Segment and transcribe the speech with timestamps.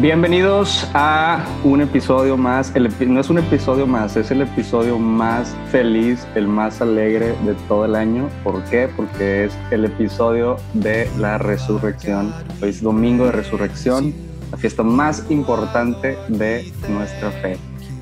[0.00, 6.26] Bienvenidos a un episodio más, no es un episodio más, es el episodio más feliz,
[6.34, 8.30] el más alegre de todo el año.
[8.42, 8.88] ¿Por qué?
[8.96, 12.32] Porque es el episodio de la resurrección.
[12.62, 14.14] Hoy es domingo de resurrección,
[14.50, 17.58] la fiesta más importante de nuestra fe.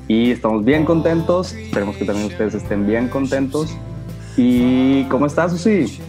[0.07, 3.75] Y estamos bien contentos, esperemos que también ustedes estén bien contentos.
[4.37, 5.99] ¿Y cómo estás, Susi?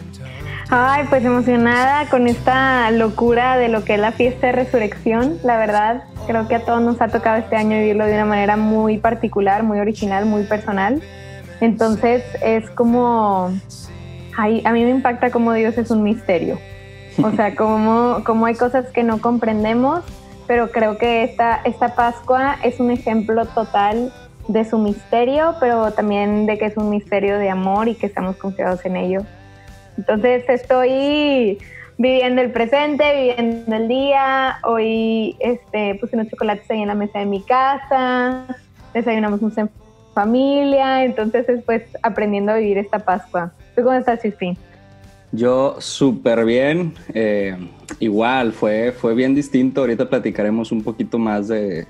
[0.73, 5.57] Ay, pues emocionada con esta locura de lo que es la fiesta de resurrección, la
[5.57, 6.05] verdad.
[6.29, 9.65] Creo que a todos nos ha tocado este año vivirlo de una manera muy particular,
[9.65, 11.03] muy original, muy personal.
[11.61, 13.51] Entonces es como,
[14.37, 16.61] ay, a mí me impacta como Dios es un misterio.
[17.21, 20.05] O sea, como, como hay cosas que no comprendemos,
[20.47, 24.13] pero creo que esta, esta Pascua es un ejemplo total
[24.47, 28.37] de su misterio, pero también de que es un misterio de amor y que estamos
[28.37, 29.23] confiados en ello.
[30.01, 31.59] Entonces estoy
[31.99, 34.57] viviendo el presente, viviendo el día.
[34.65, 38.47] Hoy este, puse unos chocolates ahí en la mesa de mi casa,
[38.95, 39.69] desayunamos en
[40.15, 43.53] familia, entonces es pues aprendiendo a vivir esta Pascua.
[43.77, 44.57] ¿Tú cómo estás, Chispín?
[45.33, 47.59] Yo súper bien, eh,
[47.99, 51.87] igual fue, fue bien distinto, ahorita platicaremos un poquito más de,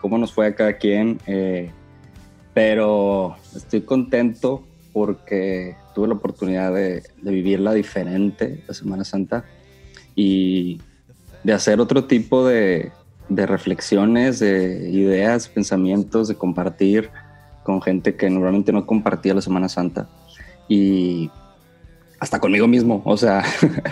[0.00, 1.70] cómo nos fue a cada quien, eh,
[2.54, 9.44] pero estoy contento porque tuve la oportunidad de, vivirla diferente la Semana Santa
[10.14, 10.80] y
[11.44, 12.92] de hacer otro tipo de,
[13.28, 17.10] reflexiones, de ideas, pensamientos, de compartir
[17.62, 20.08] con gente que normalmente no compartía la Semana Santa
[20.68, 21.30] y
[22.20, 23.42] hasta conmigo mismo, o sea,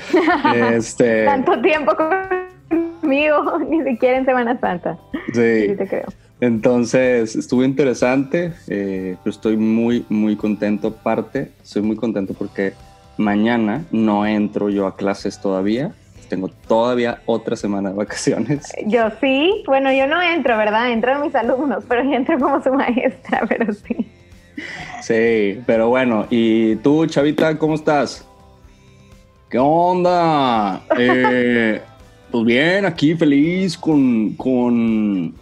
[0.74, 1.24] este...
[1.24, 4.98] Tanto tiempo conmigo, ni siquiera en Semana Santa.
[5.32, 6.06] Sí, sí te creo.
[6.40, 10.88] Entonces, estuvo interesante, eh, pero estoy muy, muy contento.
[10.88, 12.72] Aparte, estoy muy contento porque
[13.18, 15.92] mañana no entro yo a clases todavía.
[16.30, 18.72] Tengo todavía otra semana de vacaciones.
[18.86, 20.92] Yo sí, bueno, yo no entro, ¿verdad?
[20.92, 24.06] Entro mis alumnos, pero yo entro como su maestra, pero sí.
[25.02, 28.24] Sí, pero bueno, ¿y tú, Chavita, cómo estás?
[29.48, 30.80] ¿Qué onda?
[30.96, 31.80] Eh,
[32.30, 35.34] pues bien, aquí feliz con, con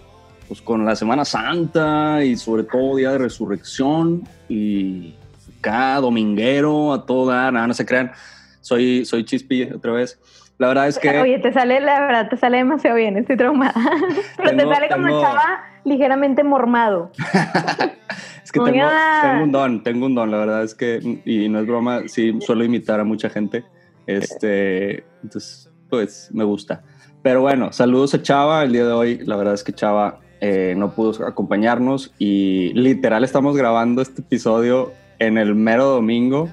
[0.48, 5.14] pues con la Semana Santa y sobre todo Día de Resurrección y
[5.60, 8.12] cada dominguero a toda, nada, no se crean,
[8.60, 10.18] soy, soy chispi otra vez.
[10.56, 11.20] La verdad es que...
[11.20, 13.74] Oye, te sale, la verdad, te sale demasiado bien, estoy traumada.
[14.36, 17.12] Pero te sale como estaba ligeramente mormado.
[18.42, 18.88] es que tengo,
[19.22, 22.36] tengo, un don, tengo un don, la verdad es que, y no es broma, sí,
[22.40, 23.64] suelo imitar a mucha gente.
[24.06, 26.82] Este, entonces, pues me gusta.
[27.22, 29.18] Pero bueno, saludos a Chava el día de hoy.
[29.24, 34.92] La verdad es que Chava eh, no pudo acompañarnos y literal estamos grabando este episodio
[35.18, 36.48] en el mero domingo.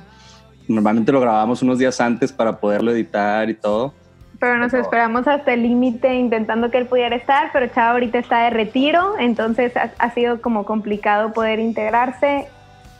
[0.67, 3.93] Normalmente lo grabamos unos días antes para poderlo editar y todo.
[4.39, 8.43] Pero nos esperamos hasta el límite intentando que él pudiera estar, pero Chava ahorita está
[8.43, 12.47] de retiro, entonces ha, sido como complicado poder integrarse.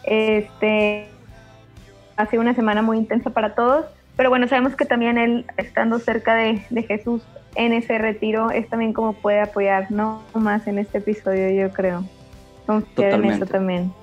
[0.03, 1.07] Este,
[2.15, 5.99] ha sido una semana muy intensa para todos, pero bueno, sabemos que también él, estando
[5.99, 7.21] cerca de, de Jesús,
[7.55, 12.03] en ese retiro es también como puede apoyar, no más en este episodio, yo creo.
[12.65, 13.27] Totalmente.
[13.27, 13.93] En eso también.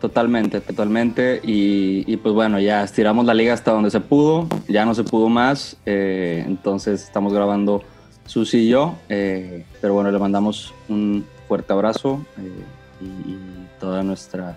[0.00, 1.40] Totalmente, totalmente.
[1.44, 5.28] Y, pues bueno, ya estiramos la liga hasta donde se pudo, ya no se pudo
[5.28, 7.82] más, eh, entonces estamos grabando
[8.26, 13.38] Susi y yo, eh, pero bueno, le mandamos un fuerte abrazo eh, y,
[13.78, 14.56] toda nuestra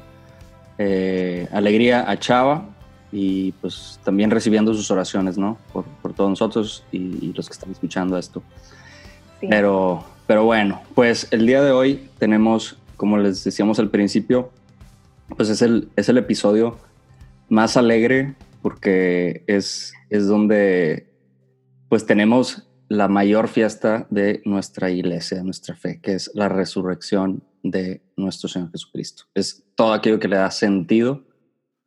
[1.51, 2.65] alegría a Chava,
[3.17, 5.57] y pues también recibiendo sus oraciones, ¿no?
[5.71, 8.43] Por, todos nosotros y, los que están escuchando esto.
[9.39, 14.51] Pero, pero bueno, pues el día de hoy tenemos, como les decíamos al principio,
[15.37, 16.77] pues es el, es el episodio
[17.47, 21.09] más alegre porque es, es donde
[21.87, 27.43] pues tenemos la mayor fiesta de nuestra iglesia, de nuestra fe, que es la resurrección
[27.63, 29.23] de nuestro Señor Jesucristo.
[29.33, 31.23] Es todo aquello que le da sentido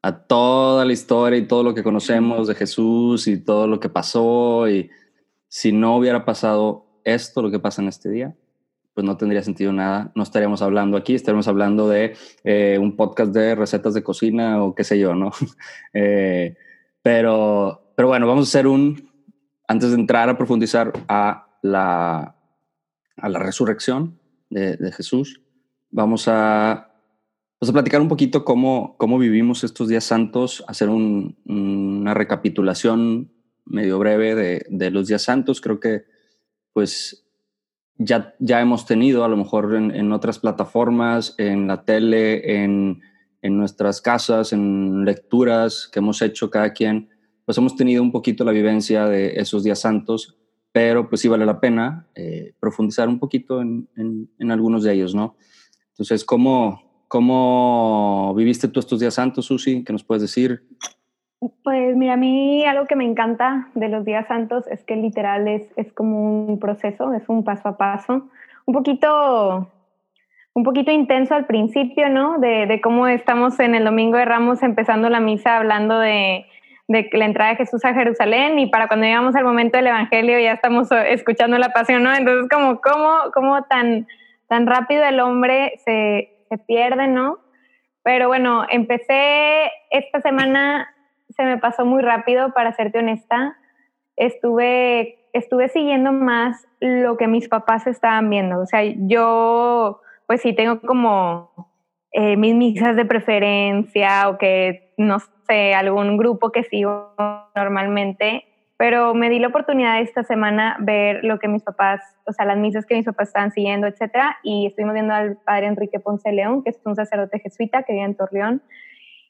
[0.02, 3.88] a toda la historia y todo lo que conocemos de Jesús y todo lo que
[3.88, 4.90] pasó y
[5.48, 8.36] si no hubiera pasado esto, lo que pasa en este día,
[8.94, 10.12] pues no tendría sentido nada.
[10.14, 14.74] No estaríamos hablando aquí, estaríamos hablando de eh, un podcast de recetas de cocina o
[14.74, 15.30] qué sé yo, ¿no?
[15.94, 16.56] Eh,
[17.02, 19.10] pero, pero bueno, vamos a hacer un,
[19.66, 22.36] antes de entrar a profundizar a la,
[23.16, 24.18] a la resurrección
[24.50, 25.40] de, de Jesús,
[25.90, 26.87] vamos a
[27.58, 33.32] pues a platicar un poquito cómo, cómo vivimos estos días santos, hacer una recapitulación
[33.64, 35.60] medio breve de, de, los días santos.
[35.60, 36.04] Creo que
[36.72, 37.26] pues
[37.96, 43.02] ya, ya hemos tenido a lo mejor en, en otras plataformas, en la tele, en,
[43.42, 47.08] en, nuestras casas, en lecturas que hemos hecho cada quien,
[47.44, 50.38] pues hemos tenido un poquito la vivencia de esos días santos,
[50.70, 55.14] pero pues sí vale la pena eh, profundizar un poquito en, en algunos de ellos,
[55.14, 55.36] ¿no?
[55.90, 59.82] Entonces, ¿cómo, ¿Cómo viviste tú estos días santos, Susi?
[59.82, 60.62] ¿Qué nos puedes decir?
[61.62, 65.48] Pues mira, a mí algo que me encanta de los días santos es que literal
[65.48, 68.28] es, es como un proceso, es un paso a paso,
[68.66, 69.70] un poquito,
[70.52, 72.38] un poquito intenso al principio, ¿no?
[72.38, 76.44] De, cómo estamos en el Domingo de Ramos empezando la misa hablando de,
[76.88, 80.38] de la entrada de Jesús a Jerusalén y para cuando llegamos al momento del Evangelio
[80.38, 82.14] ya estamos escuchando la pasión, ¿no?
[82.14, 84.06] Entonces, como, ¿cómo, cómo tan,
[84.48, 87.38] tan rápido el hombre se, se pierde, ¿no?
[88.02, 90.88] Pero bueno, empecé esta semana,
[91.36, 93.56] se me pasó muy rápido, para serte honesta.
[94.16, 98.60] Estuve, estuve siguiendo más lo que mis papás estaban viendo.
[98.60, 101.50] O sea, yo, pues sí, tengo como
[102.12, 107.14] eh, mis misas de preferencia o que, no sé, algún grupo que sigo
[107.54, 108.47] normalmente
[108.78, 112.56] pero me di la oportunidad esta semana ver lo que mis papás, o sea, las
[112.56, 116.62] misas que mis papás estaban siguiendo, etcétera, y estuvimos viendo al padre Enrique Ponce León,
[116.62, 118.62] que es un sacerdote jesuita que vive en Torreón.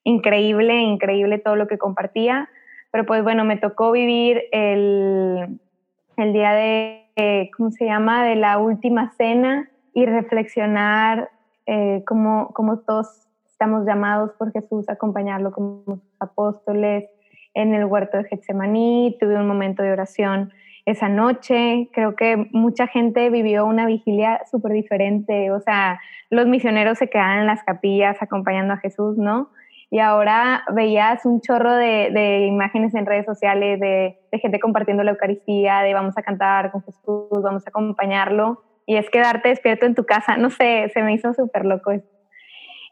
[0.04, 2.50] Increíble, increíble todo lo que compartía,
[2.90, 5.58] pero pues bueno, me tocó vivir el,
[6.18, 11.30] el día de, ¿cómo se llama?, de la última cena y reflexionar
[11.64, 17.08] eh, cómo, cómo todos estamos llamados por Jesús a acompañarlo como apóstoles,
[17.58, 20.52] en el huerto de Getsemaní, tuve un momento de oración
[20.86, 21.88] esa noche.
[21.92, 25.50] Creo que mucha gente vivió una vigilia súper diferente.
[25.50, 26.00] O sea,
[26.30, 29.50] los misioneros se quedaban en las capillas acompañando a Jesús, ¿no?
[29.90, 35.80] Y ahora veías un chorro de, imágenes en redes sociales de, gente compartiendo la Eucaristía,
[35.80, 38.62] de vamos a cantar con Jesús, vamos a acompañarlo.
[38.86, 40.36] Y es quedarte despierto en tu casa.
[40.36, 42.06] No sé, se me hizo súper loco eso.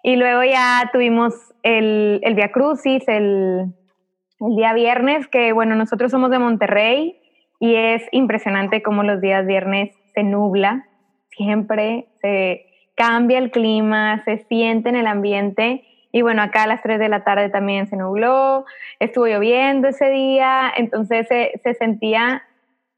[0.02, 3.72] Y luego ya tuvimos el, el Via Crucis, el,
[4.40, 7.20] el día viernes, que bueno, nosotros somos de Monterrey
[7.58, 10.86] y es impresionante cómo los días viernes se nubla,
[11.30, 12.66] siempre se
[12.96, 15.84] cambia el clima, se siente en el ambiente.
[16.12, 18.64] Y bueno, acá a las 3 de la tarde también se nubló,
[19.00, 22.42] estuvo lloviendo ese día, entonces se, se sentía,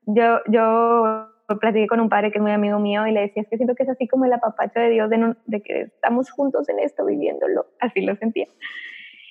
[0.06, 1.28] yo, yo
[1.60, 3.74] platiqué con un padre que es muy amigo mío y le decía, es que siento
[3.74, 7.04] que es así como el apapacho de Dios, de, de que estamos juntos en esto,
[7.04, 8.46] viviéndolo, así lo sentía.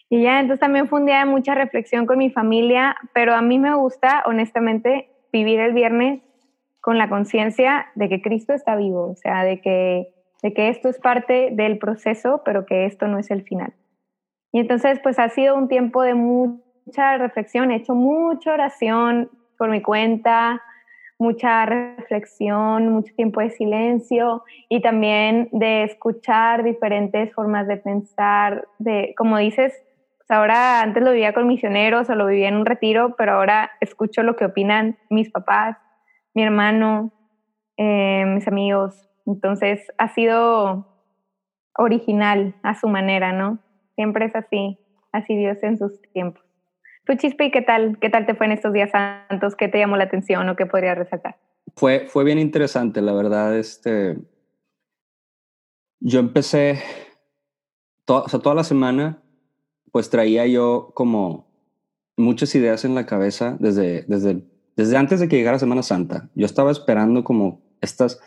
[0.09, 3.41] Y ya, entonces también fue un día de mucha reflexión con mi familia, pero a
[3.41, 6.21] mí me gusta, honestamente, vivir el viernes
[6.79, 10.87] con la conciencia de que Cristo está vivo, o sea, de que, de que esto
[10.87, 13.73] es parte del proceso, pero que esto no es el final.
[14.53, 19.69] Y entonces, pues ha sido un tiempo de mucha reflexión, he hecho mucha oración por
[19.69, 20.61] mi cuenta,
[21.19, 29.13] mucha reflexión, mucho tiempo de silencio y también de escuchar diferentes formas de pensar, de,
[29.17, 29.73] como dices,
[30.29, 34.23] ahora antes lo vivía con misioneros o lo vivía en un retiro, pero ahora escucho
[34.23, 35.77] lo que opinan mis papás,
[36.33, 37.11] mi hermano,
[37.77, 39.09] eh, mis amigos.
[39.25, 40.87] Entonces ha sido
[41.77, 43.59] original a su manera, ¿no?
[43.95, 44.79] Siempre es así,
[45.11, 46.43] así Dios en sus tiempos.
[47.05, 47.97] Tú, Chispe, ¿qué tal?
[47.99, 49.55] ¿Qué tal te fue en estos días santos?
[49.55, 51.37] ¿Qué te llamó la atención o qué podrías resaltar?
[51.75, 53.57] Fue, fue bien interesante, la verdad.
[53.57, 54.17] Este,
[56.01, 56.81] yo empecé,
[58.07, 59.21] o sea, toda la semana
[59.97, 61.47] pues traía yo como
[62.17, 64.43] muchas ideas en la cabeza desde, desde,
[64.75, 66.29] desde antes de que llegara Semana Santa.
[66.35, 68.19] Yo estaba esperando como estas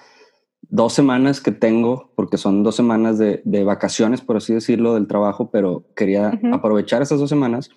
[0.62, 5.07] dos semanas que tengo, porque son dos semanas de, de vacaciones, por así decirlo, del
[5.07, 7.71] trabajo, pero quería aprovechar esas dos semanas.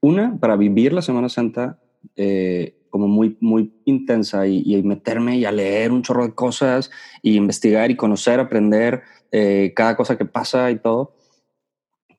[0.00, 1.80] Una, para vivir la Semana Santa
[2.14, 7.34] eh, como muy, muy intensa y, meterme y a leer un chorro de cosas y
[7.34, 9.02] investigar y conocer, aprender
[9.32, 11.16] eh, cada cosa que pasa y todo.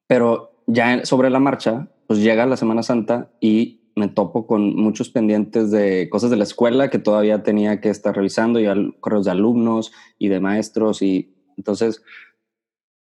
[0.08, 5.10] Pero ya sobre la marcha, pues llega la Semana Santa y me topo con muchos
[5.10, 9.25] pendientes de cosas de la escuela que todavía tenía que estar revisando y al, correos
[9.25, 12.01] de alumnos y de maestros y entonces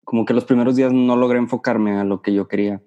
[0.04, 2.82] como que los primeros días no logré enfocarme a lo que yo quería.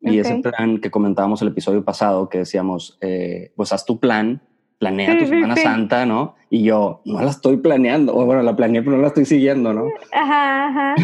[0.00, 4.42] Y ese plan que comentábamos el episodio pasado, que decíamos, eh, pues haz tu plan,
[4.78, 6.36] planea tu Semana Santa, ¿no?
[6.50, 9.74] Y yo no la estoy planeando, o bueno, la planeé, pero no la estoy siguiendo,
[9.74, 9.86] ¿no?
[10.12, 10.94] Ajá, ajá.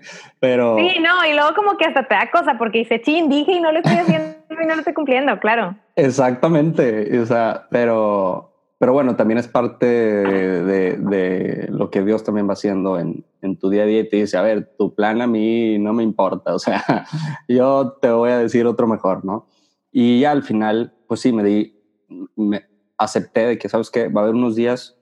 [0.40, 0.76] pero...
[0.78, 3.60] Sí, no, y luego como que hasta te da cosa, porque dice, chin, dije y
[3.60, 5.76] no lo estoy haciendo y no lo estoy cumpliendo, claro.
[5.96, 12.48] Exactamente, o sea, pero, pero bueno, también es parte de, de, lo que Dios también
[12.48, 15.20] va haciendo en, en, tu día a día y te dice, a ver, tu plan
[15.20, 16.82] a mí no me importa, o sea,
[17.48, 19.46] yo te voy a decir otro mejor, ¿no?
[19.90, 21.80] Y ya al final, pues sí, me di,
[22.36, 22.64] me,
[22.98, 24.08] acepté de que, ¿sabes qué?
[24.08, 24.96] Va a haber unos días,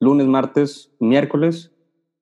[0.00, 1.72] lunes, martes, miércoles,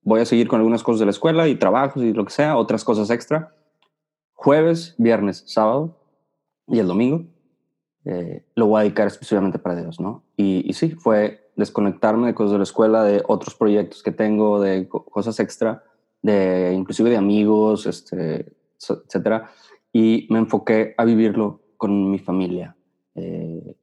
[0.03, 2.57] voy a seguir con algunas cosas de la escuela y trabajos y lo que sea,
[2.57, 3.55] otras cosas extra.
[4.33, 5.99] Jueves, viernes, sábado
[6.67, 7.27] y el domingo
[8.05, 10.25] eh, lo voy a dedicar exclusivamente para Dios, ¿no?
[10.37, 14.61] Y, y, sí, fue desconectarme de cosas de la escuela, de otros proyectos que tengo,
[14.61, 15.85] de cosas extra,
[16.23, 19.51] de inclusive de amigos, este, etcétera.
[19.93, 22.77] Y me enfoqué a vivirlo con mi familia.
[23.15, 23.77] Eh,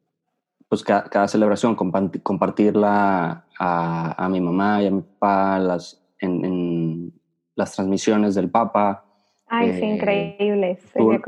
[0.70, 7.14] pues cada, celebración, compartirla a, mi mamá y a mi papá, las, en,
[7.56, 9.06] las transmisiones del Papa.
[9.48, 10.80] Ay, sí, eh, increíbles.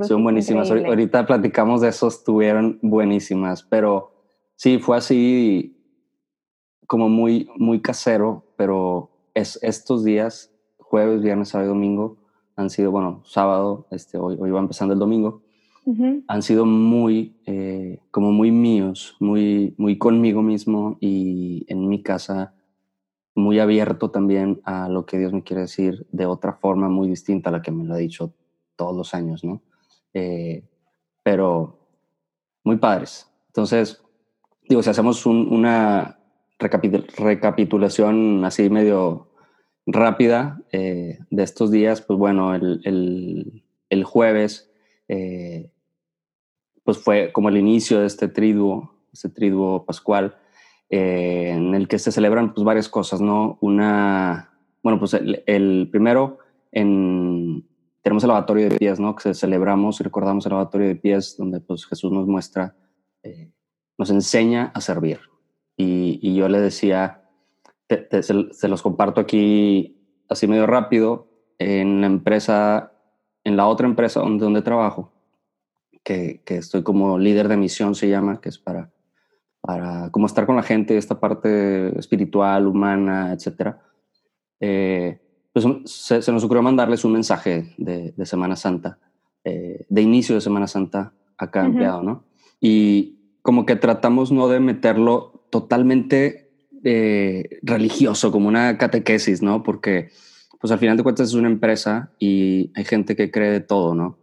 [0.01, 0.69] Son buenísimas.
[0.69, 4.11] Ahorita platicamos de eso, estuvieron buenísimas, pero
[4.55, 5.75] sí, fue así
[6.85, 12.17] como muy, muy casero, pero es, estos días, jueves, viernes, sábado y domingo,
[12.57, 15.43] han sido, bueno, sábado, este, hoy, hoy va empezando el domingo,
[16.27, 22.53] han sido muy, eh, como muy míos, muy, muy conmigo mismo y en mi casa
[23.35, 27.49] muy abierto también a lo que Dios me quiere decir de otra forma muy distinta
[27.49, 28.33] a la que me lo ha dicho
[28.75, 29.61] todos los años, ¿no?
[30.13, 30.63] Eh,
[31.23, 31.79] pero
[32.63, 33.31] muy padres.
[33.47, 34.03] Entonces,
[34.67, 36.19] digo, si hacemos una
[36.59, 39.29] recapitulación así medio
[39.85, 44.69] rápida eh, de estos días, pues bueno, el, el, el jueves
[45.07, 45.71] eh,
[46.89, 50.35] pues fue como el inicio de este triduo, este triduo pascual,
[50.89, 53.59] eh, en el que se celebran pues varias cosas, ¿no?
[53.61, 56.39] Una, bueno, pues el, primero,
[56.71, 57.63] en,
[58.01, 59.15] tenemos el lavatorio de pies, ¿no?
[59.15, 62.75] Que celebramos y recordamos el lavatorio de pies, donde pues Jesús nos muestra,
[63.21, 63.51] eh,
[63.99, 65.19] nos enseña a servir.
[65.77, 67.21] Y, yo le decía,
[67.87, 71.27] se, los comparto aquí así medio rápido,
[71.59, 72.93] en la empresa,
[73.43, 75.18] en la otra empresa donde, donde trabajo,
[76.03, 78.91] que, estoy como líder de misión, se llama, que es para,
[79.61, 83.75] para como estar con la gente, esta parte espiritual, humana, etc.
[84.59, 85.19] Eh,
[85.53, 88.99] pues se, nos ocurrió mandarles un mensaje de, Semana Santa,
[89.43, 92.23] eh, de inicio de Semana Santa a cada empleado, ¿no?
[92.59, 96.51] Y como que tratamos no de meterlo totalmente
[96.83, 99.63] eh, religioso, como una catequesis, ¿no?
[99.63, 100.09] Porque
[100.59, 103.95] pues al final de cuentas es una empresa y hay gente que cree de todo,
[103.95, 104.17] ¿no?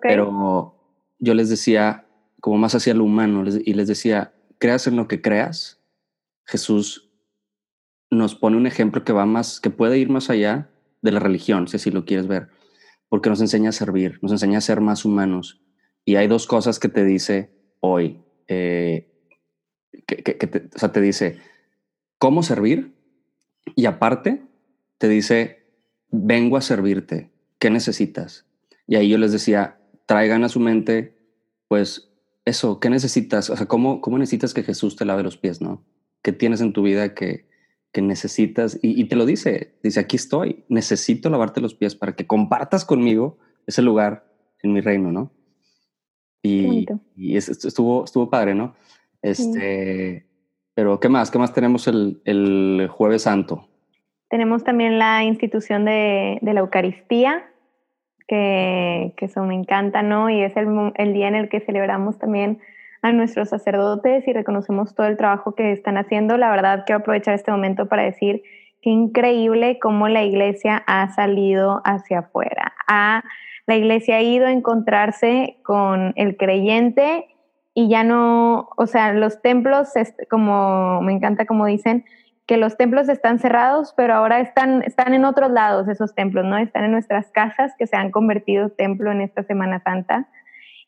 [0.00, 0.77] Pero
[1.18, 2.06] yo les decía,
[2.40, 5.80] como más hacia lo humano, y les decía, creas en lo que creas,
[6.44, 7.10] Jesús
[8.10, 10.70] nos pone un ejemplo que va más, que puede ir más allá
[11.02, 12.48] de la religión, si así lo quieres ver,
[13.08, 15.60] porque nos enseña a servir, nos enseña a ser más humanos.
[16.04, 19.10] Y hay dos cosas que te dice hoy, eh,
[20.06, 21.38] que, te, o sea, te dice
[22.18, 22.94] cómo servir
[23.76, 24.42] y aparte
[24.96, 25.66] te dice,
[26.10, 28.46] vengo a servirte, ¿qué necesitas?
[28.86, 29.77] Y ahí yo les decía,
[30.08, 31.14] traigan a su mente,
[31.68, 32.10] pues
[32.46, 33.50] eso, ¿qué necesitas?
[33.50, 35.84] O sea, ¿cómo, cómo necesitas que Jesús te lave los pies, no?
[36.22, 37.46] ¿Qué tienes en tu vida que,
[37.92, 38.78] que necesitas?
[38.82, 43.36] Y, te lo dice, dice, aquí estoy, necesito lavarte los pies para que compartas conmigo
[43.66, 44.24] ese lugar
[44.62, 45.30] en mi reino, ¿no?
[46.42, 48.76] Y, y estuvo, estuvo padre, ¿no?
[49.20, 50.26] Este,
[50.72, 51.30] pero ¿qué más?
[51.30, 53.68] ¿Qué más tenemos el, el jueves santo?
[54.30, 57.44] Tenemos también la institución de, de la Eucaristía,
[58.28, 60.30] que, eso me encanta, ¿no?
[60.30, 62.60] Y es el, el día en el que celebramos también
[63.02, 66.36] a nuestros sacerdotes y reconocemos todo el trabajo que están haciendo.
[66.36, 68.42] La verdad, quiero aprovechar este momento para decir
[68.82, 72.74] que increíble cómo la iglesia ha salido hacia afuera.
[72.86, 73.24] Ha,
[73.66, 77.26] la iglesia ha ido a encontrarse con el creyente
[77.74, 79.90] y ya no, o sea, los templos,
[80.28, 82.04] como me encanta como dicen,
[82.48, 86.56] que los templos están cerrados, pero ahora están, están en otros lados esos templos, ¿no?
[86.56, 90.26] Están en nuestras casas que se han convertido templo en esta Semana Santa.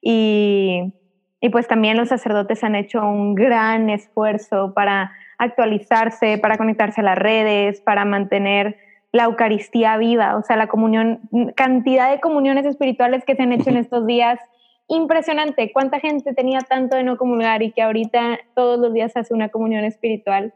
[0.00, 0.95] Y,
[1.38, 7.05] y pues también los sacerdotes han hecho un gran esfuerzo para actualizarse, para conectarse a
[7.05, 8.79] las redes, para mantener
[9.12, 11.21] la Eucaristía viva, o sea, la comunión,
[11.57, 14.40] cantidad de comuniones espirituales que se han hecho en estos días,
[14.88, 15.71] impresionante.
[15.73, 19.50] ¿Cuánta gente tenía tanto de no comulgar y que ahorita todos los días hace una
[19.50, 20.55] comunión espiritual?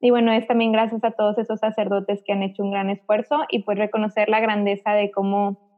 [0.00, 3.44] Y bueno, es también gracias a todos esos sacerdotes que han hecho un gran esfuerzo
[3.50, 5.68] y pues reconocer la grandeza de cómo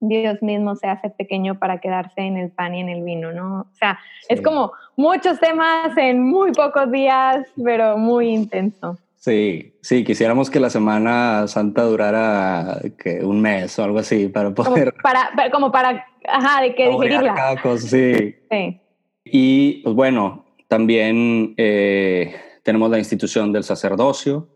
[0.00, 3.60] Dios mismo se hace pequeño para quedarse en el pan y en el vino, ¿no?
[3.60, 3.98] O sea,
[4.28, 8.98] es como muchos temas en muy pocos días, pero muy intenso.
[9.16, 14.54] Sí, sí, quisiéramos que la Semana Santa durara que un mes o algo así para
[14.54, 14.94] poder...
[14.94, 17.34] Como para, como para ajá, de que digerirla.
[17.34, 18.34] Cada cosa, sí.
[18.50, 18.80] sí.
[19.24, 24.48] Y pues bueno, también eh, tenemos la institución del sacerdocio,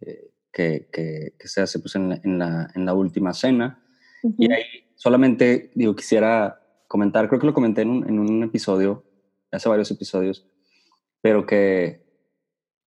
[0.00, 3.82] eh, que, que, se hace pues en la, en la, en la última cena.
[4.38, 9.04] Y ahí solamente, digo, quisiera comentar, creo que lo comenté en un, en un episodio,
[9.52, 10.46] hace varios episodios,
[11.20, 12.04] pero que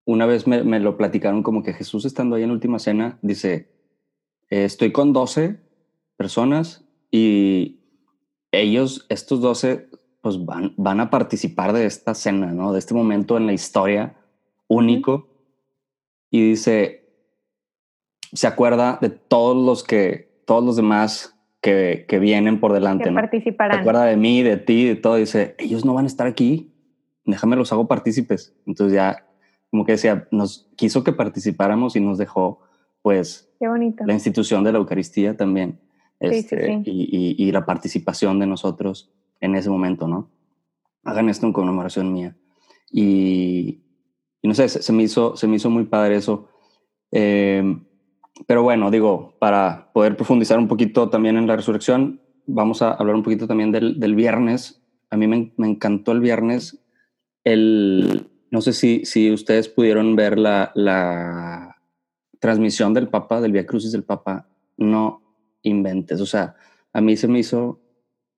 [0.05, 3.71] una vez me, me, lo platicaron como que Jesús estando ahí en última cena, dice,
[4.49, 5.59] eh, estoy con 12
[6.17, 7.81] personas y
[8.51, 9.89] ellos, estos 12,
[10.21, 12.73] pues van, van a participar de esta cena, ¿no?
[12.73, 14.18] De este momento en la historia
[14.69, 15.27] único.
[16.31, 17.09] Y dice,
[18.31, 23.09] se acuerda de todos los que, todos los demás que, que vienen por delante.
[23.09, 23.77] Que participarán.
[23.77, 25.15] Se acuerda de mí, de ti, de todo.
[25.15, 26.71] Dice, ellos no van a estar aquí.
[27.25, 28.55] Déjame los hago partícipes.
[28.65, 29.27] Entonces ya,
[29.69, 32.61] como que decía, nos quiso que participáramos y nos dejó,
[33.01, 34.05] pues, Qué bonito.
[34.05, 35.79] la institución de la Eucaristía también.
[36.19, 39.09] Este, Y, y, la participación de nosotros
[39.39, 40.29] en ese momento, ¿no?
[41.03, 42.35] Hagan esto en conmemoración mía.
[42.91, 43.83] Y,
[44.41, 46.48] y no sé, se, me hizo, se me hizo muy padre eso.
[47.12, 47.63] Eh,
[48.48, 53.15] pero bueno, digo, para poder profundizar un poquito también en la resurrección, vamos a hablar
[53.15, 54.81] un poquito también del, del viernes.
[55.10, 56.81] A mí me, encantó el viernes.
[57.43, 61.77] El, no sé si, si ustedes pudieron ver la, la
[62.39, 64.48] transmisión del Papa, del Via Crucis del Papa.
[64.77, 65.22] No
[65.63, 66.22] inventes.
[66.22, 66.55] O sea,
[66.93, 67.81] a mí se me hizo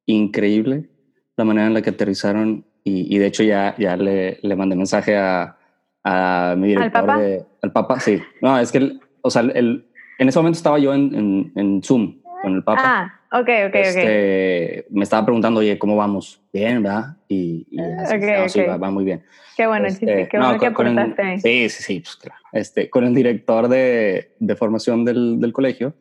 [0.07, 0.89] increíble
[1.37, 4.75] la manera en la que aterrizaron y, y de hecho ya, ya le, le mandé
[4.75, 5.57] mensaje a,
[6.03, 7.01] a mi director.
[7.01, 7.19] ¿Al Papa?
[7.21, 8.21] De, al Papa, sí.
[8.41, 9.87] No, es que, el, o sea, el,
[10.19, 12.81] en ese momento estaba yo en, en, en Zoom con el Papa.
[12.83, 16.41] Ah, ok, ok, este, Me estaba preguntando, oye, ¿cómo vamos?
[16.51, 17.17] Bien, ¿verdad?
[17.27, 18.49] Y, y así, okay, no, okay.
[18.49, 19.23] sí, va, va, muy bien.
[19.55, 21.39] Qué bueno, este, sí, sí, qué bueno no, que aportaste.
[21.39, 22.41] sí, sí, sí, pues claro.
[22.51, 25.93] Este, con el director de, de formación del, del colegio,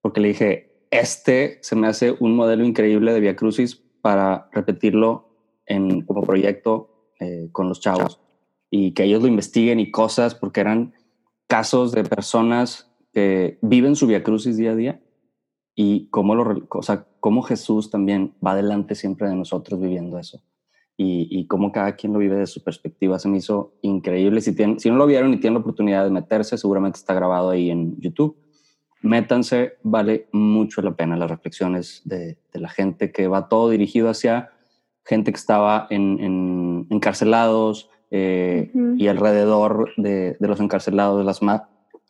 [0.00, 5.28] porque le dije, este se me hace un modelo increíble de Via Crucis para repetirlo
[5.66, 8.20] en, como proyecto eh, con los chavos
[8.70, 10.94] y que ellos lo investiguen y cosas, porque eran
[11.46, 15.02] casos de personas que viven su Via Crucis día a día
[15.74, 20.42] y cómo, lo, o sea, cómo Jesús también va delante siempre de nosotros viviendo eso.
[21.00, 23.20] Y, y cómo cada quien lo vive de su perspectiva.
[23.20, 24.40] Se me hizo increíble.
[24.40, 27.50] Si, tienen, si no lo vieron y tienen la oportunidad de meterse, seguramente está grabado
[27.50, 28.36] ahí en YouTube.
[29.00, 34.10] Métanse, vale mucho la pena las reflexiones de, de la gente que va todo dirigido
[34.10, 34.50] hacia
[35.04, 39.00] gente que estaba en, en encarcelados eh, uh -huh.
[39.00, 41.68] y alrededor de, de, los encarcelados, las ma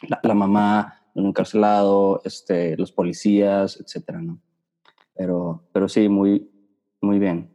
[0.09, 4.39] la, la mamá, un encarcelado, este, los policías, etcétera, ¿no?
[5.17, 6.49] Pero, pero sí, muy,
[7.01, 7.51] muy bien.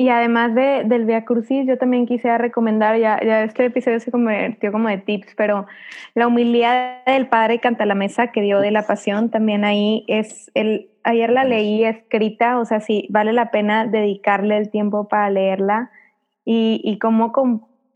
[0.00, 4.12] Y además de, del Via Crucis, yo también quisiera recomendar, ya, ya este episodio se
[4.12, 5.66] convirtió como de tips, pero
[6.14, 10.52] la humildad del padre canta la mesa que dio de la pasión, también ahí es,
[10.54, 15.30] el, ayer la leí escrita, o sea, sí, vale la pena dedicarle el tiempo para
[15.30, 15.90] leerla
[16.44, 17.32] y, y cómo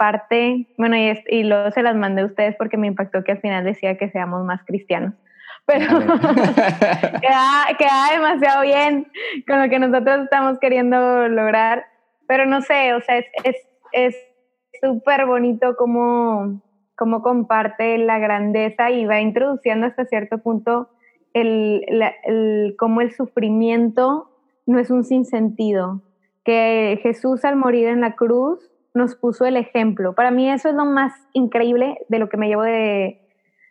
[0.03, 3.33] comparte, bueno, y, es, y luego se las mandé a ustedes porque me impactó que
[3.33, 5.15] al final decía que seamos más cristianos
[5.65, 5.87] pero
[7.21, 9.07] queda, queda, demasiado bien
[9.47, 11.85] con lo que nosotros estamos queriendo lograr.
[12.27, 13.27] Pero no sé, o sea, es
[14.83, 16.61] súper es, es bonito cómo,
[16.97, 20.89] cómo comparte la grandeza y va introduciendo hasta cierto punto
[21.33, 24.33] el, la, el, cómo el sufrimiento
[24.67, 26.03] no es un sinsentido.
[26.45, 30.15] Que Jesús al morir en la cruz nos puso el ejemplo.
[30.15, 33.21] Para mí eso es lo más increíble de lo que me llevo de,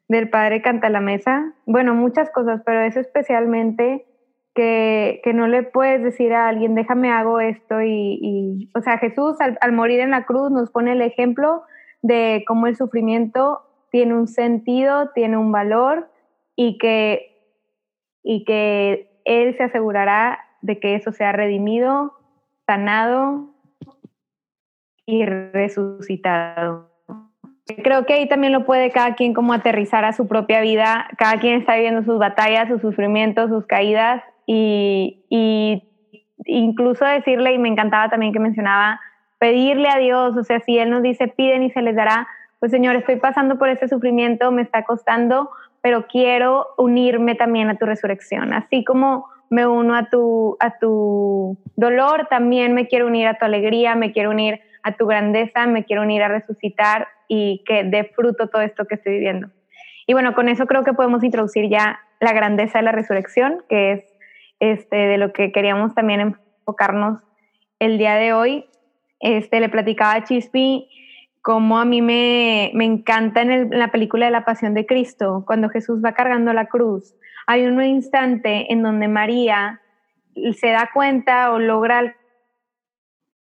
[0.08, 1.54] del padre canta la mesa.
[1.66, 4.06] Bueno, muchas cosas, pero es especialmente
[4.54, 8.98] que, que, no le puedes decir a alguien, déjame hago esto y, y o sea,
[8.98, 11.64] Jesús al, al, morir en la cruz nos pone el ejemplo
[12.02, 16.10] de cómo el sufrimiento tiene un sentido, tiene un valor
[16.58, 17.38] y que,
[18.24, 22.14] y que Él se asegurará de que eso sea redimido,
[22.66, 23.51] sanado
[25.12, 26.90] y resucitado.
[27.84, 31.40] Creo que ahí también lo puede cada quien como aterrizar a su propia vida, cada
[31.40, 35.84] quien está viviendo sus batallas, sus sufrimientos, sus caídas y, y
[36.46, 39.00] incluso decirle, y me encantaba también que mencionaba,
[39.40, 42.28] pedirle a Dios, o sea, si Él nos dice piden y se les dará,
[42.60, 45.50] pues Señor, estoy pasando por este sufrimiento, me está costando,
[45.82, 51.58] pero quiero unirme también a tu resurrección, así como me uno a tu, a tu
[51.76, 55.86] dolor, también me quiero unir a tu alegría, me quiero unir a tu grandeza, me
[55.86, 59.50] quiero unir a resucitar y que dé fruto todo esto que estoy viviendo.
[60.08, 63.94] Y bueno, con eso creo que podemos introducir ya la grandeza de la resurrección, que
[63.94, 64.04] es
[64.60, 67.22] este, de lo que queríamos también enfocarnos
[67.80, 68.66] el día de hoy.
[69.20, 70.90] Este, le platicaba a Chispi
[71.42, 75.44] cómo a mí me, me encanta en, en, la película de la Pasión de Cristo,
[75.48, 77.16] cuando Jesús va cargando la cruz.
[77.48, 79.82] Hay un instante en donde María
[80.60, 82.16] se da cuenta o logra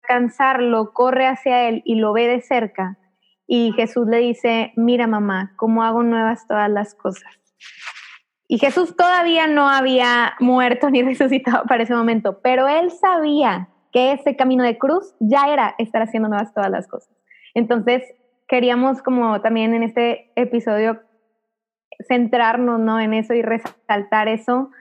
[0.03, 2.97] alcanzarlo, corre hacia él y lo ve de cerca.
[3.47, 7.31] Y Jesús le dice, mira mamá, cómo hago nuevas todas las cosas.
[8.47, 14.13] Y Jesús todavía no había muerto ni resucitado para ese momento, pero él sabía que
[14.13, 17.13] ese camino de cruz ya era estar haciendo nuevas todas las cosas.
[17.53, 18.03] Entonces,
[18.47, 21.01] queríamos como también en este episodio
[22.07, 22.99] centrarnos ¿no?
[22.99, 24.71] en eso y resaltar eso,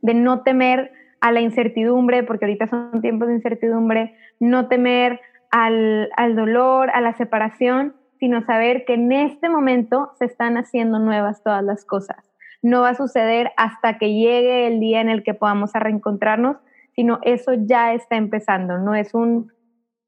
[0.00, 6.10] de no temer a la incertidumbre, porque ahorita son tiempos de incertidumbre, no temer al,
[6.16, 11.42] al dolor, a la separación, sino saber que en este momento se están haciendo nuevas
[11.42, 12.16] todas las cosas.
[12.62, 16.56] No va a suceder hasta que llegue el día en el que podamos reencontrarnos,
[16.94, 19.52] sino eso ya está empezando, no es un,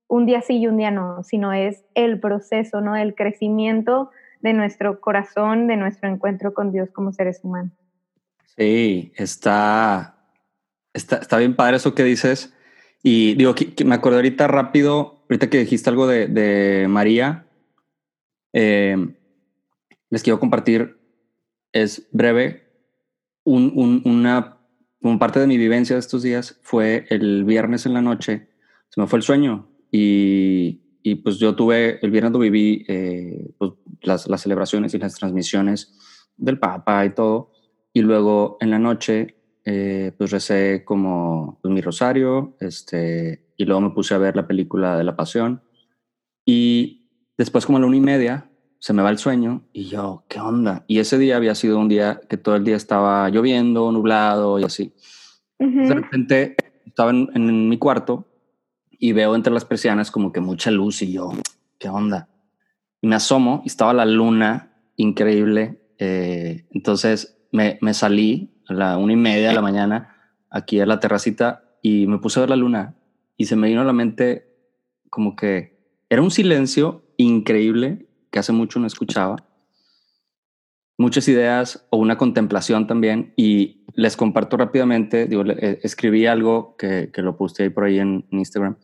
[0.09, 2.97] un día sí y un día no, sino es el proceso, ¿no?
[2.97, 7.73] El crecimiento de nuestro corazón, de nuestro encuentro con Dios como seres humanos.
[8.57, 10.17] Sí, está,
[10.95, 12.55] está, está bien padre eso que dices.
[13.03, 17.47] Y digo, que, me acuerdo ahorita rápido, ahorita que dijiste algo de, de María,
[18.53, 18.97] eh,
[20.11, 20.99] les quiero compartir,
[21.73, 22.69] es breve,
[23.45, 24.59] un, un, una,
[25.01, 28.49] un parte de mi vivencia de estos días fue el viernes en la noche,
[28.91, 33.51] se me fue el sueño y, y pues yo tuve, el viernes lo viví eh,
[33.57, 33.73] pues
[34.03, 35.97] las, las, celebraciones y las transmisiones
[36.37, 37.53] del Papa y todo.
[37.93, 43.81] Y luego en la noche, eh, pues recé como pues, mi rosario, este, y luego
[43.81, 45.63] me puse a ver la película de la Pasión.
[46.45, 50.25] Y después, como a la una y media, se me va el sueño y yo,
[50.29, 50.85] ¿qué onda?
[50.89, 54.65] Y ese día había sido un día que todo el día estaba lloviendo, nublado y
[54.65, 54.95] así.
[55.59, 55.89] Uh -huh.
[55.89, 58.27] De repente estaba en, en mi cuarto
[58.91, 61.31] y veo entre las persianas como que mucha luz y yo,
[61.79, 62.29] ¿qué onda?
[63.03, 65.81] Y me asomo y estaba la luna increíble.
[65.99, 70.17] Eh, entonces me, me, salí la una y media de la mañana
[70.51, 72.97] aquí a la terracita y me puse a ver la luna
[73.37, 74.51] y se me vino a la mente
[75.09, 75.79] como que
[76.09, 79.37] era un silencio increíble que hace mucho no escuchaba.
[80.99, 87.11] Muchas ideas o una contemplación también y les comparto rápidamente, digo, eh, escribí algo que,
[87.13, 88.77] que, lo puse ahí por ahí en, en, Instagram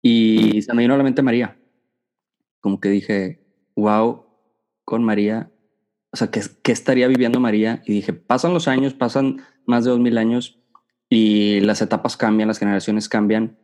[0.00, 1.58] y se me vino a la mente María.
[2.60, 3.44] Como que dije,
[3.76, 4.24] wow,
[4.84, 5.51] con María,
[6.12, 7.82] o sea, ¿qué, ¿qué, estaría viviendo María?
[7.86, 10.60] Y dije, pasan los años, pasan más de dos mil años
[11.08, 13.58] y las etapas cambian, las generaciones cambian,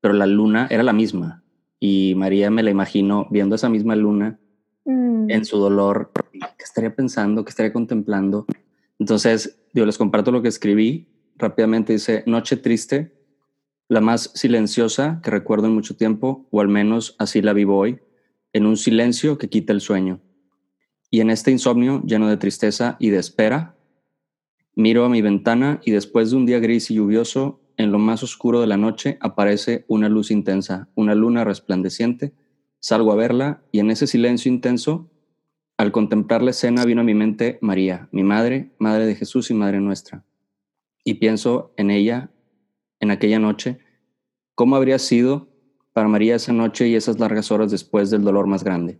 [0.00, 1.42] pero la luna era la misma.
[1.80, 4.38] Y María me la imagino viendo esa misma luna
[4.84, 5.30] mm.
[5.30, 6.12] en su dolor.
[6.32, 7.44] ¿Qué estaría pensando?
[7.44, 8.46] ¿Qué estaría contemplando?
[8.98, 11.08] Entonces, yo les comparto lo que escribí.
[11.36, 13.12] Rápidamente dice, Noche triste,
[13.88, 18.00] la más silenciosa que recuerdo en mucho tiempo, o al menos así la vivo hoy,
[18.52, 20.20] en un silencio que quita el sueño.
[21.10, 23.76] Y en este insomnio lleno de tristeza y de espera,
[24.74, 28.22] miro a mi ventana y después de un día gris y lluvioso, en lo más
[28.22, 32.34] oscuro de la noche aparece una luz intensa, una luna resplandeciente.
[32.80, 35.10] Salgo a verla y en ese silencio intenso
[35.78, 39.54] al contemplar la escena vino a mi mente María, mi madre, madre de Jesús y
[39.54, 40.24] madre nuestra.
[41.04, 42.32] Y pienso en ella,
[42.98, 43.78] en aquella noche,
[44.56, 45.48] cómo habría sido
[45.92, 48.98] para María esa noche y esas largas horas después del dolor más grande.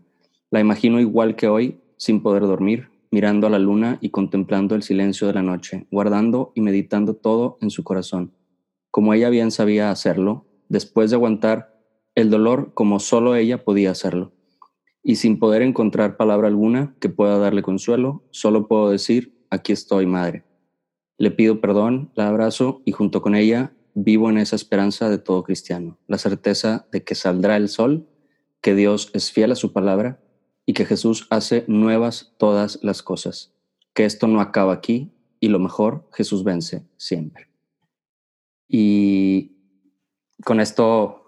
[0.51, 4.83] La imagino igual que hoy, sin poder dormir, mirando a la luna y contemplando el
[4.83, 8.33] silencio de la noche, guardando y meditando todo en su corazón,
[8.91, 11.79] como ella bien sabía hacerlo, después de aguantar
[12.15, 14.33] el dolor como solo ella podía hacerlo
[15.03, 20.07] y sin poder encontrar palabra alguna que pueda darle consuelo, solo puedo decir, aquí estoy,
[20.07, 20.45] madre.
[21.17, 25.43] Le pido perdón, la abrazo y junto con ella vivo en esa esperanza de todo
[25.45, 28.07] cristiano, la certeza de que saldrá el sol,
[28.61, 30.21] que Dios es fiel a su palabra
[30.69, 33.55] y que Jesús hace nuevas todas las cosas,
[33.95, 37.49] que esto no acaba aquí y lo mejor, Jesús vence siempre.
[38.69, 39.57] Y
[40.45, 41.25] con esto,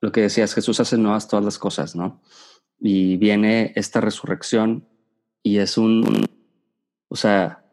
[0.00, 2.20] lo que decías, Jesús hace nuevas todas las cosas, ¿no?
[2.78, 4.86] y viene esta resurrección
[5.42, 6.24] y es un,
[7.08, 7.64] o sea,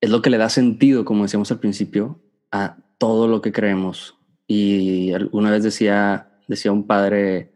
[0.00, 4.16] es lo que le da sentido, como decíamos al principio, a todo lo que creemos.
[4.46, 7.52] Y una vez decía, decía un padre,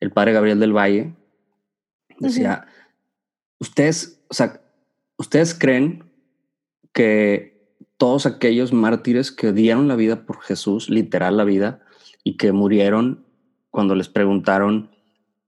[0.00, 1.14] el padre Gabriel del Valle,
[2.18, 2.70] decía, uh -huh.
[3.60, 4.60] ustedes, o sea,
[5.16, 6.04] ustedes creen
[6.92, 11.82] que todos aquellos mártires que dieron la vida por Jesús, literal la vida,
[12.22, 13.24] y que murieron
[13.70, 14.90] cuando les preguntaron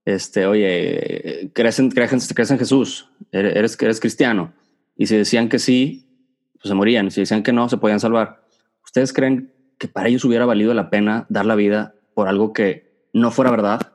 [0.06, 3.10] este, oye, ¿crees en, crees, crees en Jesús?
[3.32, 4.54] ¿Eres, ¿Eres cristiano?
[4.96, 6.06] Y si decían que sí,
[6.54, 7.10] pues se morían.
[7.10, 8.46] Si decían que no, se podían salvar.
[8.84, 13.08] ¿Ustedes creen que para ellos hubiera valido la pena dar la vida por algo que
[13.12, 13.94] no fuera verdad?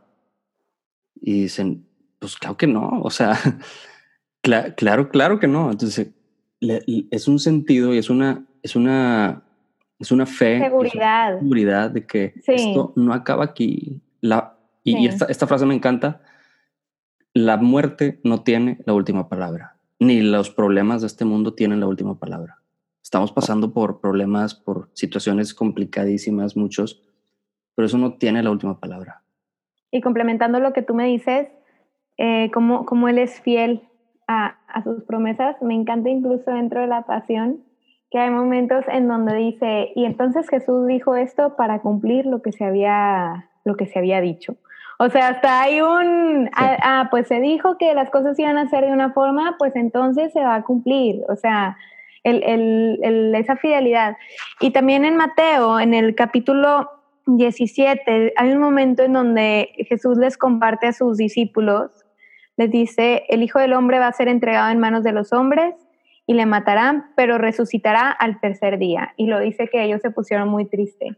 [1.15, 1.87] Y dicen,
[2.21, 3.01] pues claro que no.
[3.01, 3.35] O sea,
[4.41, 5.71] claro, claro que no.
[5.71, 6.11] Entonces,
[6.61, 9.41] es un sentido y es una, es una,
[9.99, 10.59] es una fe.
[10.59, 11.39] Seguridad.
[11.39, 14.01] seguridad de que esto no acaba aquí.
[14.21, 16.21] La, y, esta, esta frase me encanta.
[17.33, 21.87] La muerte no tiene la última palabra, ni los problemas de este mundo tienen la
[21.87, 22.61] última palabra.
[23.01, 27.01] Estamos pasando por problemas, por situaciones complicadísimas, muchos,
[27.73, 29.23] pero eso no tiene la última palabra.
[29.91, 31.47] Y complementando lo que tú me dices,
[32.23, 33.81] eh, como, como él es fiel
[34.27, 37.63] a, a, sus promesas, me encanta incluso dentro de la pasión
[38.11, 42.51] que hay momentos en donde dice, y entonces Jesús dijo esto para cumplir lo que
[42.51, 44.55] se había, lo que se había dicho.
[44.99, 48.69] O sea, hasta hay un, ah, ah, pues se dijo que las cosas iban a
[48.69, 51.23] ser de una forma, pues entonces se va a cumplir.
[51.27, 51.75] O sea,
[52.23, 54.15] el, el, el, esa fidelidad.
[54.59, 56.87] Y también en Mateo, en el capítulo
[57.25, 62.00] 17, hay un momento en donde Jesús les comparte a sus discípulos,
[62.61, 65.73] les dice, el Hijo del Hombre va a ser entregado en manos de los hombres
[66.27, 69.13] y le matarán, pero resucitará al tercer día.
[69.17, 71.17] Y lo dice que ellos se pusieron muy tristes.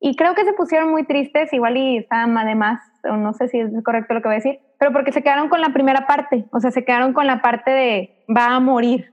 [0.00, 3.58] Y creo que se pusieron muy tristes, igual y estaban además o no sé si
[3.58, 6.44] es correcto lo que voy a decir, pero porque se quedaron con la primera parte,
[6.52, 9.12] o sea, se quedaron con la parte de va a morir,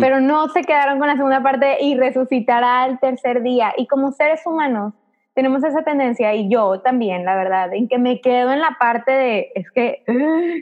[0.00, 3.72] pero no se quedaron con la segunda parte y resucitará al tercer día.
[3.76, 4.94] Y como seres humanos
[5.34, 9.12] tenemos esa tendencia, y yo también, la verdad, en que me quedo en la parte
[9.12, 10.04] de, es que,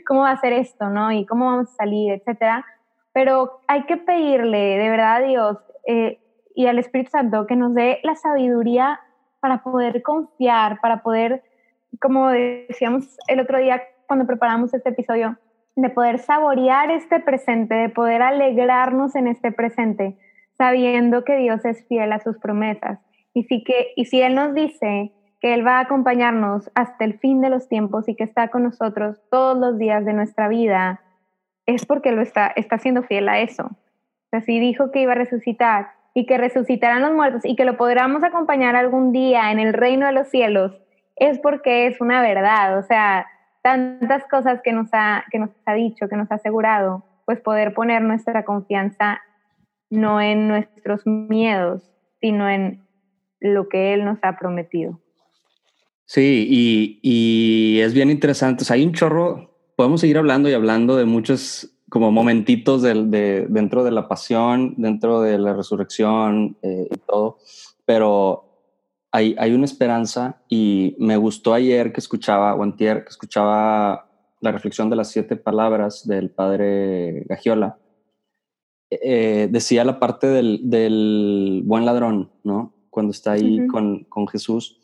[0.07, 1.11] ¿cómo va a ser esto, no?
[1.11, 2.65] Y cómo vamos a salir, etcétera.
[3.13, 6.19] Pero hay que pedirle de verdad a Dios eh,
[6.55, 9.01] y al Espíritu Santo que nos dé la sabiduría
[9.41, 11.43] para poder confiar, para poder
[11.99, 15.37] como decíamos el otro día cuando preparamos este episodio,
[15.75, 20.17] de poder saborear este presente, de poder alegrarnos en este presente,
[20.57, 22.99] sabiendo que Dios es fiel a sus promesas.
[23.33, 27.17] Y, sí que, y si Él nos dice que Él va a acompañarnos hasta el
[27.19, 31.01] fin de los tiempos y que está con nosotros todos los días de nuestra vida,
[31.65, 33.63] es porque lo está, está siendo fiel a eso.
[33.65, 37.65] O sea, si dijo que iba a resucitar y que resucitarán los muertos y que
[37.65, 40.79] lo podremos acompañar algún día en el reino de los cielos,
[41.15, 43.27] es porque es una verdad, o sea,
[43.61, 47.73] tantas cosas que nos ha, que nos ha dicho, que nos ha asegurado, pues poder
[47.73, 49.21] poner nuestra confianza
[49.89, 51.91] no en nuestros miedos,
[52.21, 52.81] sino en
[53.41, 54.99] lo que Él nos ha prometido.
[56.05, 58.63] Sí, y, y es bien interesante.
[58.63, 63.47] O hay un chorro, podemos seguir hablando y hablando de muchos como momentitos de, de,
[63.49, 67.39] dentro de la pasión, dentro de la resurrección eh, y todo,
[67.85, 68.51] pero
[69.11, 74.89] hay, una esperanza y me gustó ayer que escuchaba, o antier, que escuchaba la reflexión
[74.89, 77.77] de las siete palabras del padre Gagiola.
[78.89, 82.73] Eh, decía la parte del, buen ladrón, ¿no?
[82.91, 84.79] Cuando está ahí con, con Jesús.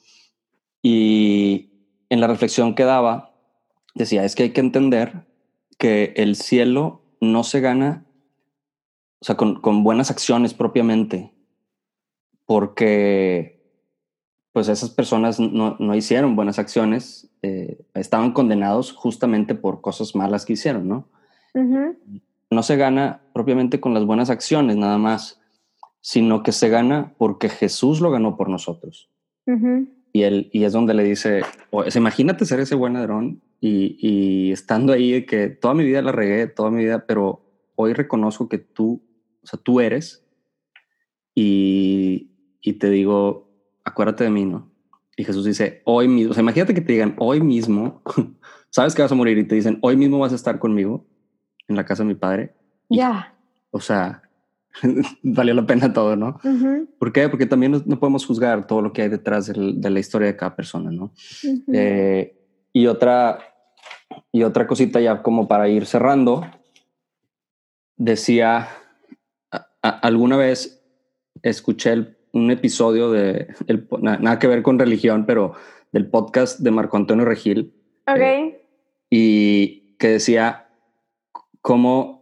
[0.81, 1.69] Y
[2.09, 3.35] en la reflexión que daba,
[3.93, 5.27] decía, es que hay que entender
[5.77, 8.05] que el cielo no se gana,
[9.19, 11.33] o sea, con, con buenas acciones propiamente,
[12.45, 13.57] porque
[14.57, 20.45] pues esas personas no, no hicieron buenas acciones, eh, estaban condenados justamente por cosas malas
[20.45, 21.07] que hicieron, ¿no?
[22.49, 25.39] No se gana propiamente con las buenas acciones nada más,
[26.01, 29.09] sino que se gana porque Jesús lo ganó por nosotros.
[30.13, 31.41] y, él, y es donde le dice,
[31.95, 36.47] imagínate ser ese buen ladrón y, y estando ahí que toda mi vida la regué,
[36.47, 37.41] toda mi vida, pero
[37.75, 39.01] hoy reconozco que tú,
[39.43, 40.25] o sea, tú eres
[41.33, 42.31] y,
[42.61, 43.49] y te digo,
[43.85, 44.71] acuérdate de mí, ¿no?
[45.15, 48.01] Y Jesús dice, hoy mismo, o sea, imagínate que te digan, hoy mismo,
[48.69, 51.05] sabes que vas a morir y te dicen, hoy mismo vas a estar conmigo
[51.67, 52.55] en la casa de mi padre.
[52.89, 53.35] Ya.
[53.71, 54.21] O sea,
[55.23, 56.39] valió la pena todo, ¿no?
[56.99, 57.29] ¿Por qué?
[57.29, 60.55] Porque también no, podemos juzgar todo lo que hay detrás de la historia de cada
[60.55, 61.13] persona, ¿no?
[61.73, 62.37] Eh,
[62.73, 63.39] y otra,
[64.31, 66.45] y otra cosita ya como para ir cerrando,
[67.95, 68.67] decía,
[69.81, 70.83] alguna vez
[71.41, 75.53] escuché el un episodio de, el, nada que ver con religión, pero
[75.91, 77.73] del podcast de Marco Antonio Regil.
[78.07, 78.17] Ok.
[78.19, 78.63] Eh,
[79.09, 80.69] y que decía
[81.61, 82.16] cómo,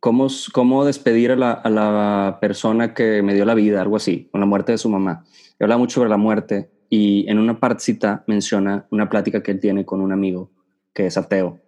[0.00, 4.28] cómo, cómo despedir a la, a la, persona que me dio la vida, algo así,
[4.30, 5.24] con la muerte de su mamá.
[5.58, 9.60] Y habla mucho sobre la muerte y en una partecita menciona una plática que él
[9.60, 10.50] tiene con un amigo
[10.92, 11.60] que es ateo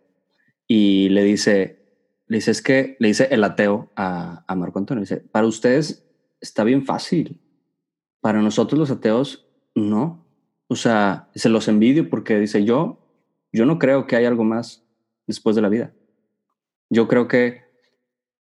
[0.68, 1.78] y le dice,
[2.26, 6.06] le dice, es que, le dice el ateo a, a Marco Antonio, dice, para ustedes
[6.40, 7.40] está bien fácil,
[8.20, 10.26] para nosotros los ateos, no.
[10.68, 12.98] O sea, se los envidio porque dice yo,
[13.52, 14.84] yo no creo que haya algo más
[15.26, 15.94] después de la vida.
[16.90, 17.62] Yo creo que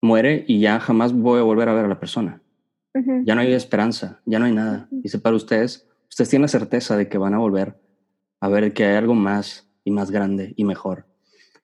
[0.08, 2.42] muere y ya jamás voy a volver a ver a la persona.
[3.26, 4.88] Ya no hay esperanza, ya no hay nada.
[4.90, 7.76] Dice, para ustedes, ustedes tienen la certeza de que van a volver
[8.40, 11.06] a ver que hay algo más y más grande y mejor.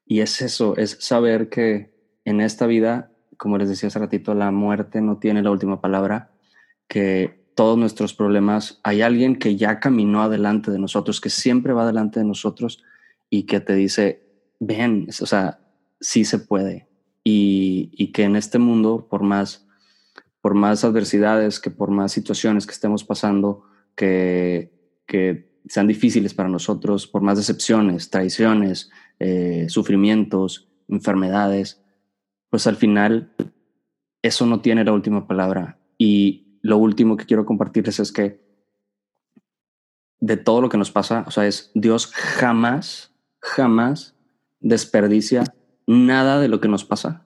[0.06, 1.94] Y es eso, es saber que
[2.26, 6.32] en esta vida, como les decía hace ratito, la muerte no tiene la última palabra,
[6.88, 11.84] que todos nuestros problemas, hay alguien que ya caminó adelante de nosotros, que siempre va
[11.84, 12.84] adelante de nosotros
[13.30, 14.24] y que te dice,
[14.60, 15.60] ven, o sea,
[16.00, 16.88] sí se puede.
[17.24, 19.66] Y, que en este mundo, por más,
[20.42, 23.64] por más adversidades, que por más situaciones que estemos pasando,
[23.96, 24.72] que,
[25.08, 31.82] que sean difíciles para nosotros, por más decepciones, traiciones, eh, sufrimientos, enfermedades,
[32.50, 33.34] pues al final
[34.22, 35.80] eso no tiene la última palabra.
[35.98, 38.44] Y lo último que quiero compartirles es que
[40.20, 44.16] de todo lo que nos pasa, o sea, es Dios jamás, jamás
[44.62, 45.44] desperdicia
[45.88, 47.26] nada de lo que nos pasa.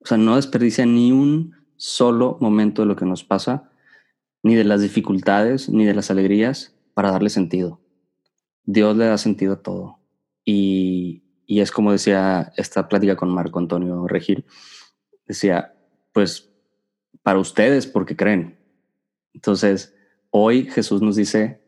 [0.00, 3.70] O sea, no desperdicia ni un solo momento de lo que nos pasa,
[4.42, 7.80] ni de las dificultades, ni de las alegrías, para darle sentido.
[8.64, 9.98] Dios le da sentido a todo.
[10.44, 14.44] Y, y es como decía esta plática con Marco Antonio Regil,
[15.26, 15.74] decía,
[16.12, 16.50] pues
[17.22, 18.58] para ustedes porque creen.
[19.32, 19.94] Entonces,
[20.30, 21.62] hoy Jesús nos dice,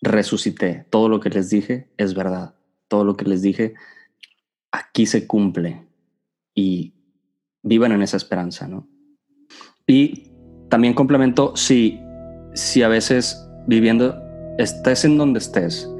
[0.00, 2.54] resucité, todo lo que les dije es verdad,
[2.86, 3.74] todo lo que les dije
[4.72, 5.86] aquí se cumple
[6.54, 6.94] y
[7.62, 8.88] vivan en esa esperanza, ¿no?
[9.86, 10.30] Y
[10.68, 12.00] también complemento, si,
[12.54, 14.16] si a veces viviendo,
[14.58, 15.90] estés en donde estés,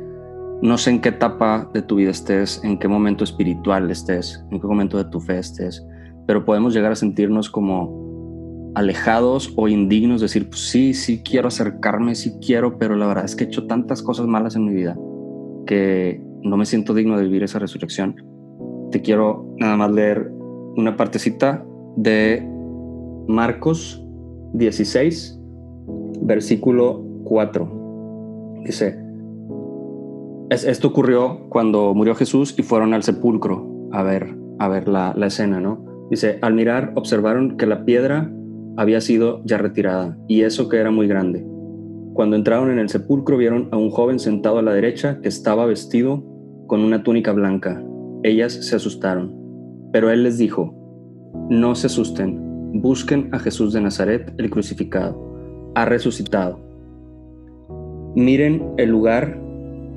[0.61, 4.61] no sé en qué etapa de tu vida estés, en qué momento espiritual estés, en
[4.61, 5.87] qué momento de tu fe estés,
[6.27, 12.15] pero podemos llegar a sentirnos como alejados o indignos, decir, pues sí, sí quiero acercarme,
[12.15, 14.97] sí quiero, pero la verdad es que he hecho tantas cosas malas en mi vida
[15.67, 18.17] que no me siento digno de vivir esa resurrección.
[18.91, 20.31] Te quiero nada más leer
[20.77, 21.65] una partecita
[21.97, 22.47] de
[23.27, 24.03] Marcos
[24.55, 25.39] 16,
[26.23, 28.61] versículo 4.
[28.65, 28.99] Dice,
[30.51, 35.27] esto ocurrió cuando murió Jesús y fueron al sepulcro a ver, a ver la, la
[35.27, 35.85] escena, ¿no?
[36.11, 38.33] Dice, al mirar observaron que la piedra
[38.79, 41.45] había sido ya retirada y eso que era muy grande.
[42.15, 45.67] Cuando entraron en el sepulcro vieron a un joven sentado a la derecha que estaba
[45.67, 46.25] vestido
[46.67, 47.83] con una túnica blanca.
[48.25, 49.33] Ellas se asustaron,
[49.93, 50.75] pero él les dijo,
[51.51, 55.17] no se asusten, busquen a Jesús de Nazaret, el crucificado.
[55.75, 56.59] Ha resucitado.
[58.17, 59.41] Miren el lugar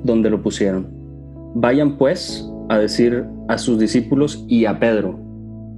[0.04, 0.86] donde lo pusieron.
[1.54, 5.18] Vayan pues a decir a sus discípulos y a Pedro,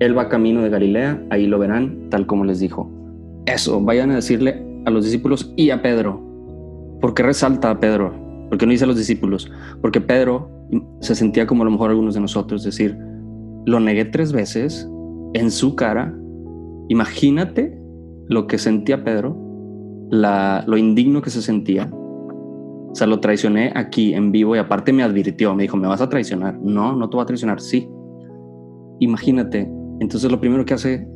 [0.01, 2.91] Él va camino de Galilea, ahí lo verán, tal como les dijo.
[3.47, 6.21] Eso, vayan a decirle a los discípulos y a Pedro.
[7.01, 8.15] ¿Por qué resalta a Pedro?
[8.49, 9.51] Porque no dice a los discípulos?
[9.81, 10.54] Porque Pedro
[11.01, 12.97] se sentía como a lo mejor algunos de nosotros, es decir,
[13.67, 14.89] lo negué tres veces
[15.35, 16.15] en su cara.
[16.89, 17.79] Imagínate
[18.29, 19.37] lo que sentía Pedro,
[20.11, 21.91] la, lo indigno que se sentía,
[22.95, 26.01] o sea, lo traicioné aquí en vivo y aparte me advirtió, me dijo, ¿me vas
[26.01, 26.57] a traicionar?
[26.63, 27.89] No, no te voy a traicionar, sí.
[29.01, 31.09] Imagínate, entonces lo primero que hace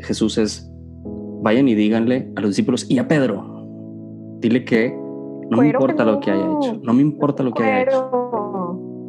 [0.00, 0.70] Jesús es,
[1.42, 3.66] vayan y díganle a los discípulos y a Pedro,
[4.40, 4.94] dile que
[5.50, 8.25] no me importa lo que haya hecho, no me importa lo que haya hecho.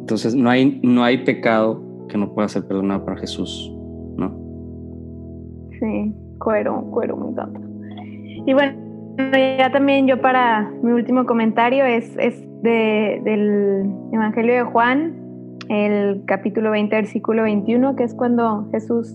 [0.08, 3.70] Entonces no hay, no hay pecado que no pueda ser perdonado para Jesús,
[4.16, 4.34] ¿no?
[5.78, 7.60] Sí, cuero, cuero, me encanta.
[8.46, 8.72] Y bueno,
[9.58, 16.22] ya también yo para mi último comentario es, es de, del Evangelio de Juan, el
[16.24, 19.14] capítulo 20, versículo 21, que es cuando Jesús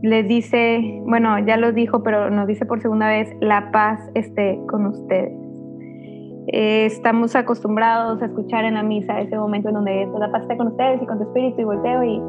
[0.00, 4.58] les dice, bueno, ya lo dijo, pero nos dice por segunda vez, la paz esté
[4.66, 5.43] con ustedes.
[6.48, 10.68] Eh, estamos acostumbrados a escuchar en la misa ese momento en donde la paz con
[10.68, 12.22] ustedes y con tu espíritu y volteo, y,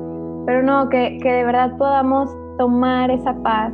[0.45, 3.73] pero no, que, que de verdad podamos tomar esa paz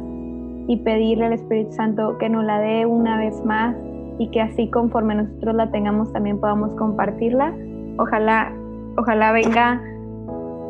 [0.67, 3.75] y pedirle al Espíritu Santo que nos la dé una vez más
[4.19, 7.53] y que así conforme nosotros la tengamos también podamos compartirla.
[7.97, 8.51] Ojalá,
[8.97, 9.81] ojalá venga,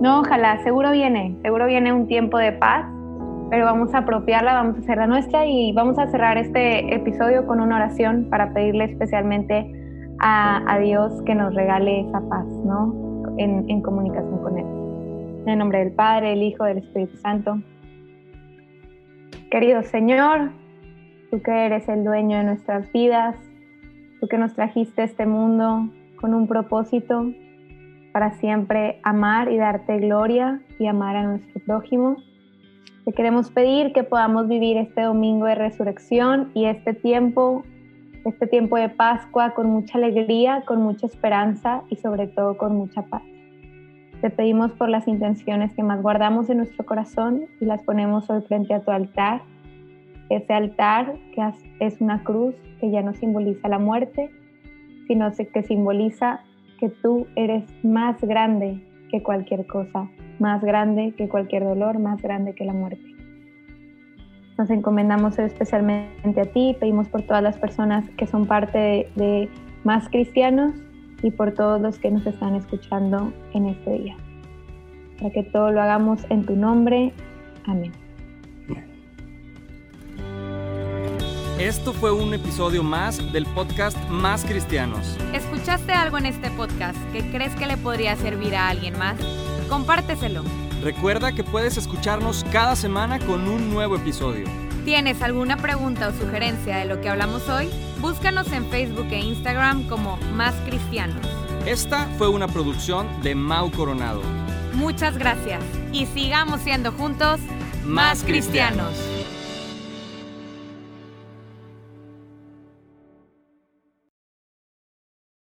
[0.02, 2.86] no, ojalá, seguro viene, seguro viene un tiempo de paz,
[3.52, 7.60] pero vamos a apropiarla, vamos a hacerla nuestra y vamos a cerrar este episodio con
[7.60, 9.70] una oración para pedirle especialmente
[10.20, 13.36] a, a Dios que nos regale esa paz, ¿no?
[13.38, 14.66] En, en comunicación con Él.
[15.42, 17.62] En el nombre del Padre, el Hijo, del Espíritu Santo.
[19.52, 20.52] Querido Señor,
[21.30, 23.36] tú que eres el dueño de nuestras vidas,
[24.22, 25.90] tú que nos trajiste a este mundo
[26.22, 27.26] con un propósito
[28.14, 32.16] para siempre amar y darte gloria y amar a nuestro prójimo.
[33.06, 37.64] Te queremos pedir que podamos vivir este domingo de resurrección y este tiempo,
[38.26, 43.02] este tiempo de Pascua con mucha alegría, con mucha esperanza y sobre todo con mucha
[43.02, 43.24] paz.
[44.22, 48.44] Te pedimos por las intenciones que más guardamos en nuestro corazón y las ponemos hoy
[48.44, 49.42] frente a tu altar.
[50.30, 51.42] ese altar que
[51.80, 54.30] es una cruz que ya no simboliza la muerte,
[55.08, 56.42] sino que simboliza
[56.80, 58.80] que tú eres más grande
[59.12, 60.10] que cualquier cosa,
[60.40, 63.04] más grande que cualquier dolor, más grande que la muerte.
[64.58, 69.50] Nos encomendamos especialmente a ti, pedimos por todas las personas que son parte de, de
[69.84, 70.74] más cristianos
[71.22, 74.18] y por todos los que nos están escuchando en este día.
[75.20, 77.14] Para que todo lo hagamos en tu nombre.
[77.66, 78.01] Amén.
[81.62, 85.16] Esto fue un episodio más del podcast Más Cristianos.
[85.32, 89.16] ¿Escuchaste algo en este podcast que crees que le podría servir a alguien más?
[89.70, 90.42] Compárteselo.
[90.82, 94.48] Recuerda que puedes escucharnos cada semana con un nuevo episodio.
[94.86, 97.70] ¿Tienes alguna pregunta o sugerencia de lo que hablamos hoy?
[98.00, 101.24] Búscanos en Facebook e Instagram como Más Cristianos.
[101.68, 104.24] Esta fue una producción de Mau Coronado.
[104.74, 107.40] Muchas gracias y sigamos siendo juntos
[107.86, 108.96] más cristianos.